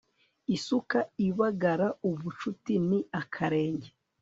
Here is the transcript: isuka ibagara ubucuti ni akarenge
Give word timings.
isuka 0.55 0.99
ibagara 1.27 1.87
ubucuti 2.09 2.73
ni 2.87 2.99
akarenge 3.21 3.89